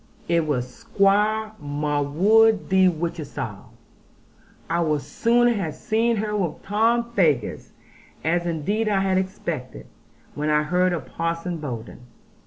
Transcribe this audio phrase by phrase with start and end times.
[0.27, 3.69] It was Squire Marwood de Whichehalse.
[4.67, 7.73] I would sooner have seen her with Tom Faggus,
[8.23, 9.85] as indeed I had expected,
[10.33, 11.99] when I heard of Parson Bowden.